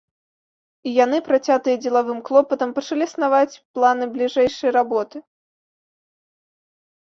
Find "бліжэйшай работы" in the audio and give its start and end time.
4.17-5.23